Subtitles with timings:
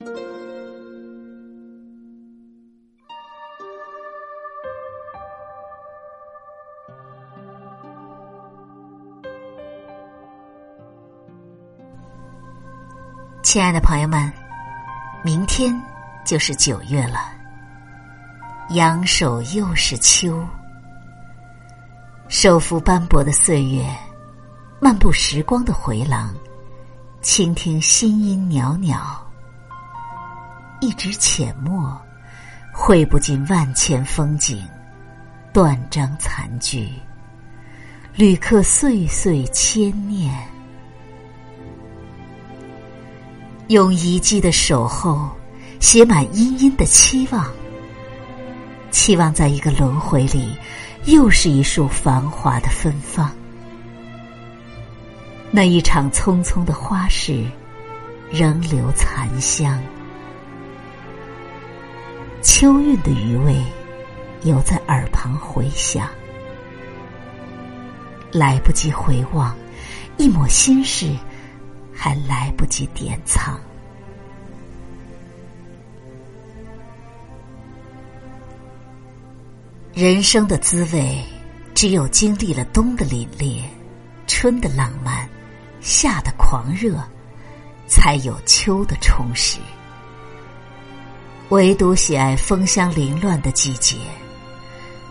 [0.00, 0.10] 亲
[13.60, 14.32] 爱的朋友们，
[15.22, 15.78] 明天
[16.24, 17.34] 就是九月了，
[18.70, 20.42] 扬手又是秋。
[22.28, 23.84] 手扶斑驳的岁月，
[24.80, 26.34] 漫步时光的回廊，
[27.20, 29.29] 倾听心音袅袅。
[30.80, 32.00] 一直浅墨，
[32.72, 34.66] 绘不尽万千风景，
[35.52, 36.88] 断章残句，
[38.14, 40.34] 旅客岁岁牵念。
[43.68, 45.30] 用遗迹的守候，
[45.80, 47.46] 写满殷殷的期望，
[48.90, 50.56] 期望在一个轮回里，
[51.04, 53.30] 又是一束繁华的芬芳。
[55.50, 57.44] 那一场匆匆的花事，
[58.32, 59.78] 仍留残香。
[62.60, 63.58] 秋韵的余味，
[64.42, 66.06] 犹在耳旁回响。
[68.30, 69.56] 来不及回望，
[70.18, 71.10] 一抹心事。
[71.90, 73.58] 还来不及典藏。
[79.94, 81.18] 人生的滋味，
[81.74, 83.62] 只有经历了冬的凛冽、
[84.26, 85.26] 春的浪漫、
[85.80, 87.02] 夏的狂热，
[87.86, 89.58] 才有秋的充实。
[91.50, 93.96] 唯独喜爱风香凌乱的季节，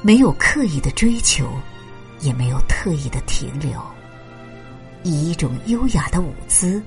[0.00, 1.46] 没有刻意的追求，
[2.20, 3.78] 也没有特意的停留。
[5.02, 6.82] 以一种优雅的舞姿，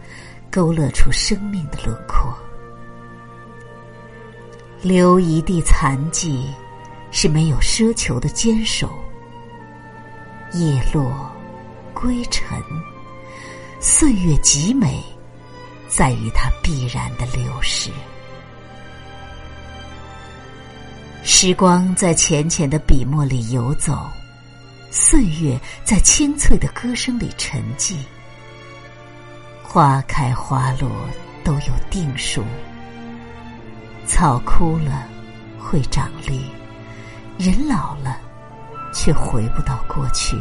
[0.49, 2.35] 勾勒出生命的轮廓。
[4.81, 6.47] 留一地残迹，
[7.11, 8.89] 是没有奢求的坚守。
[10.53, 11.31] 叶落
[11.93, 12.59] 归尘，
[13.79, 15.03] 岁月极美，
[15.87, 17.91] 在于它必然的流逝。
[21.37, 24.09] 时光在浅浅的笔墨里游走。
[24.89, 27.97] 岁月在清脆的歌声里沉寂，
[29.61, 30.89] 花开花落
[31.43, 32.41] 都有定数。
[34.07, 35.05] 草枯了
[35.59, 36.39] 会长绿，
[37.37, 38.17] 人老了
[38.93, 40.37] 却回不到过去。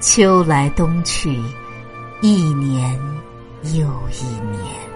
[0.00, 1.38] 秋来冬去，
[2.22, 2.98] 一年
[3.64, 4.89] 又一年。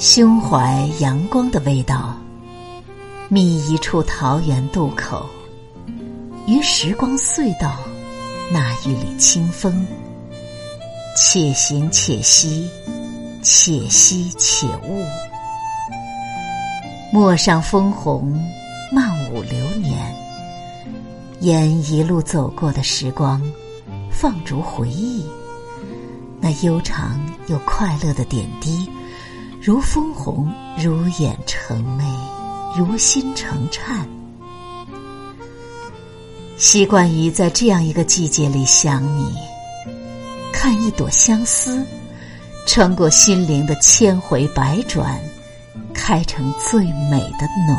[0.00, 2.16] 胸怀阳光的味道，
[3.28, 5.28] 觅一处桃源渡口，
[6.46, 7.76] 于时光隧道，
[8.50, 9.86] 那一缕清风，
[11.14, 12.66] 且行且惜，
[13.42, 15.04] 且惜且悟。
[17.12, 18.42] 陌上枫红，
[18.90, 20.16] 漫舞流年，
[21.40, 23.38] 沿一路走过的时光，
[24.10, 25.26] 放逐回忆，
[26.40, 28.90] 那悠长又快乐的点滴。
[29.62, 32.04] 如枫红，如眼成媚，
[32.74, 34.08] 如心成颤。
[36.56, 39.34] 习惯于在这样一个季节里想你，
[40.50, 41.84] 看一朵相思，
[42.66, 45.20] 穿过心灵的千回百转，
[45.92, 47.78] 开成最美的暖。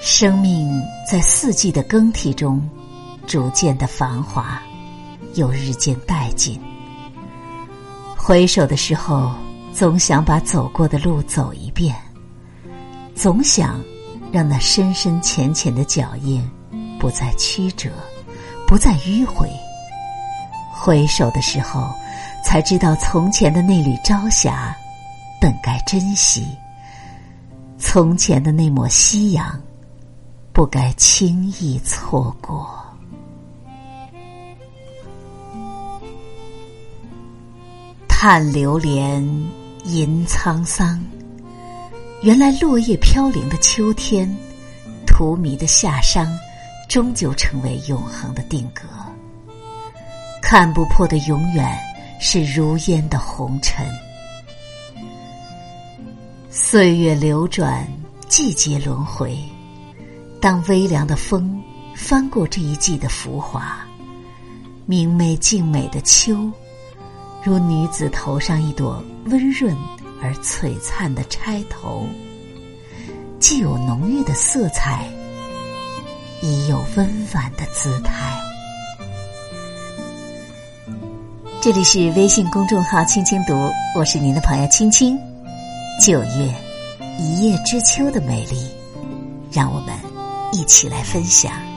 [0.00, 2.66] 生命在四季的更替中，
[3.26, 4.62] 逐渐的繁华，
[5.34, 6.58] 又日渐殆尽。
[8.24, 9.32] 回首的时候，
[9.74, 11.92] 总想把走过的路走一遍，
[13.16, 13.82] 总想
[14.30, 16.40] 让那深深浅浅的脚印
[17.00, 17.90] 不再曲折，
[18.64, 19.50] 不再迂回。
[20.72, 21.92] 回首的时候，
[22.44, 24.72] 才知道从前的那缕朝霞，
[25.40, 26.42] 本该珍惜；
[27.76, 29.60] 从前的那抹夕阳，
[30.52, 32.81] 不该轻易错过。
[38.24, 39.20] 看流连，
[39.82, 41.04] 吟沧桑。
[42.22, 44.32] 原来落叶飘零的秋天，
[45.04, 46.24] 荼蘼的夏殇，
[46.88, 48.84] 终究成为永恒的定格。
[50.40, 51.76] 看不破的永远，
[52.20, 53.84] 是如烟的红尘。
[56.48, 57.84] 岁月流转，
[58.28, 59.36] 季节轮回。
[60.40, 61.60] 当微凉的风
[61.96, 63.84] 翻过这一季的浮华，
[64.86, 66.48] 明媚静美的秋。
[67.44, 69.76] 如女子头上一朵温润
[70.22, 72.06] 而璀璨的钗头，
[73.40, 75.04] 既有浓郁的色彩，
[76.40, 78.40] 亦有温婉的姿态。
[81.60, 83.68] 这里是微信公众号“青青读”，
[83.98, 85.18] 我是您的朋友青青。
[86.00, 86.54] 九月，
[87.18, 88.68] 一叶知秋的美丽，
[89.50, 89.92] 让我们
[90.52, 91.71] 一起来分享。